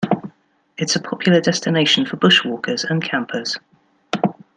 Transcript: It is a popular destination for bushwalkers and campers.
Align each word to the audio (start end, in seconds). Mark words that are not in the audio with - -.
It 0.79 0.89
is 0.89 0.95
a 0.95 0.99
popular 0.99 1.39
destination 1.41 2.07
for 2.07 2.17
bushwalkers 2.17 2.83
and 2.89 3.03
campers. 3.03 3.57